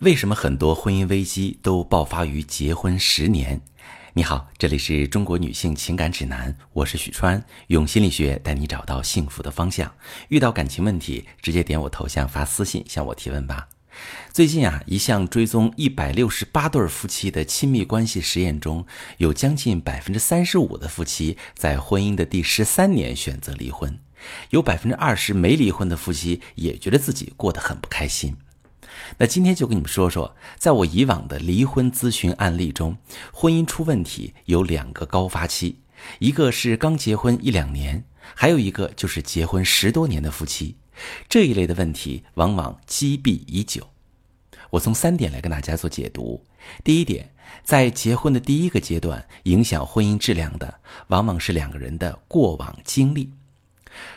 [0.00, 3.58] 为什么很多婚姻危机都爆发于结婚十年？
[4.12, 9.90] 你好，这里是中国女性情感指南，我是许川，用心理学带你找到幸福的方向。
[10.28, 13.68] 遇到感情问题，直接点我头像发私信向我提问吧。
[14.30, 18.84] 最近啊，一项追踪一百六十八对夫妻的亲密关系实验中，
[19.16, 23.98] 有将近百分之三十五的夫妻在婚姻的第十三年选择离婚，
[24.50, 28.36] 有百分之二十没离婚的夫妻也觉得自己过得很不开心。
[29.18, 32.96] 那今天就跟你们说说，在我以往的离婚咨询案例中，
[33.32, 35.76] 婚姻出问题有两个高发期，
[36.18, 40.76] 一个是刚结婚一两年，还有一个就是结婚十多年的夫妻。
[41.28, 43.86] 这一类的问题往往积弊已久。
[44.70, 46.42] 我从三点来跟大家做解读。
[46.82, 47.30] 第一点，
[47.62, 53.30] 在结婚的第一个阶段，影响婚姻质量的，往往是两个人的过往经历。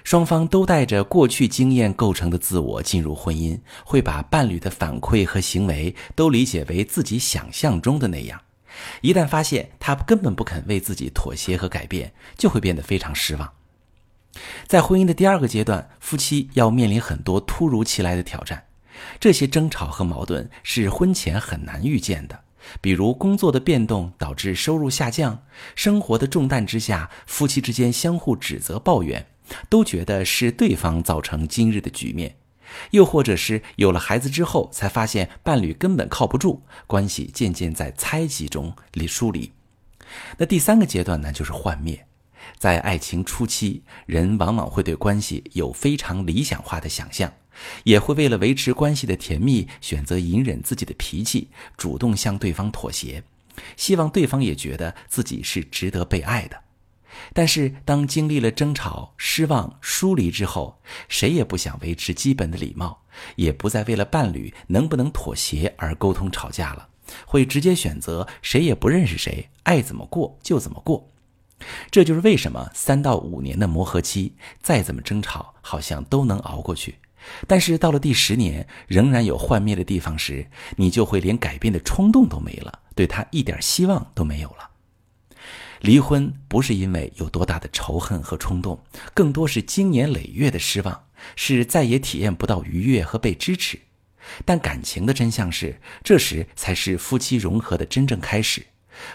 [0.04, 8.42] 双方都带着过去经验构成的自我进入婚姻，会把伴侣的反馈和行为都理解为自己想象中的那样。
[9.02, 13.52] 一旦发现他根本不肯为自己妥协和改变，就会变得非常失望。
[14.68, 18.64] 在婚姻的第二个阶段，夫妻要面临很多突如其来的挑战，
[19.20, 22.40] 这些争吵和矛盾是婚前很难预见的。
[22.80, 25.44] 比如工作的变动导致收入下降，
[25.76, 29.26] 生活的重担之下，夫妻之间相互指责抱怨。
[29.70, 32.36] 都觉得是对方造成今日的局面，
[32.92, 39.52] 又或者是有了孩子之后才发现伴侣根本靠不住，关系渐渐在猜忌中离疏离。
[40.38, 42.06] 那第三个阶段呢，就是幻灭。
[42.58, 47.32] 在爱情初期，人往往会对关系有非常理想化的想象，
[47.84, 53.24] 也会为了维持关系的甜蜜，选择隐忍自己的脾气，主动向对方妥协，
[53.76, 56.60] 希望对方也觉得自己是值得被爱的。
[57.34, 63.02] 但是，当经历了争吵、失望、疏离之后，谁也不想维持基本的礼貌，
[63.36, 66.88] 也不再为了伴侣能不能妥协而沟通吵架了，
[67.26, 71.10] 会直接选择谁也不认识谁，爱怎么过就怎么过。
[71.92, 76.96] 这就是为什么三到五年的磨合期，再怎么争吵，好像都能熬过去。
[77.48, 84.69] 但是到了第十年，仍然有幻灭的地方时，你就会连改变的冲动都没了，对他一点希望都没有了。
[85.82, 93.80] 离婚不是因为有多大的仇恨和冲动，更多是经年累月的失望，是再也体验不到愉悦和被支持。
[94.44, 98.66] 但感情的真相是，这时才是夫妻融合的真正开始。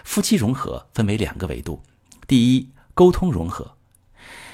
[0.03, 1.83] 夫妻融合分为两个维度：
[2.27, 3.77] 第一，沟通融合。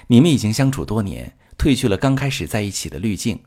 [0.07, 3.41] 你们已经相处多年，褪去了刚开始在一起的滤镜，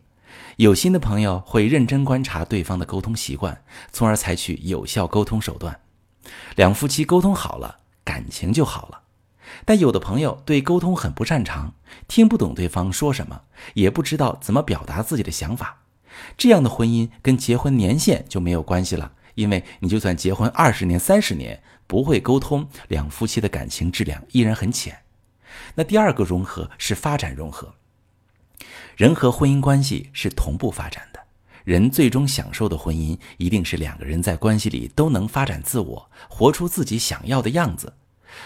[0.57, 5.79] 有心的朋友会认真观察对方的沟通习惯，从而采取有效沟通手段。
[6.57, 7.81] 两夫妻沟通好了。
[8.05, 9.03] 感情就好了，
[9.65, 11.75] 但有的朋友对沟通很不擅长，
[12.07, 13.43] 听不懂对方说什么，
[13.75, 15.81] 也不知道怎么表达自己的想法。
[16.37, 25.03] 这样的婚姻跟结婚年限就没有关系了，因为你就算结婚二十年、三十年，不会沟通，两夫妻的感情质量依然很浅。
[25.75, 27.75] 那第二个融合是发展融合，
[28.97, 31.24] 人和婚姻关系是同步发展的。
[31.65, 37.95] 人最终享受的婚姻，一定是两个人在关系里都能发展自我，活出自己想要的样子。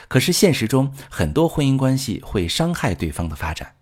[0.06, 3.75] 可是现实中，很多婚姻关系会伤害对方的发展。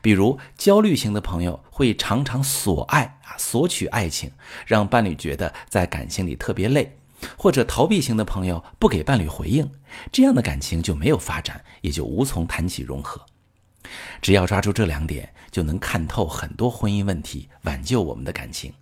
[0.00, 4.30] 比如，焦虑型的朋友会常常索爱啊，索取爱情，
[4.66, 6.84] 让伴侣觉得在感情里特别累；
[7.36, 9.68] 或者逃避型的朋友不给伴侣回应，
[10.12, 13.24] 这样的感情就没有发展，也就无从谈起融合。
[14.20, 18.72] 只要抓住这两点，就能看透很多婚姻问题，挽救我们的感情。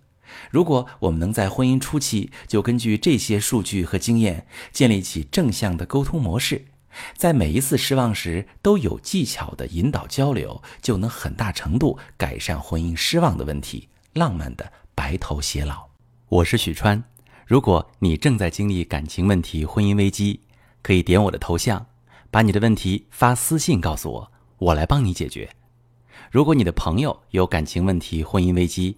[0.49, 6.65] 如果我们能在婚姻初期就根据这些数据和经验建立起正向的沟通模式，
[7.15, 15.87] 在每一次失望时都有技巧的引导交流，就能很大程度改善婚姻失望的问题，浪漫的白头偕老。
[16.27, 17.03] 我是许川，
[17.45, 20.41] 如果你正在经历感情问题、婚姻危机，
[20.81, 21.85] 可以点我的头像，
[22.29, 25.49] 把你的问题发私信告诉我，我来帮你解决。
[26.29, 28.97] 如果你的朋友有感情问题、婚姻危机，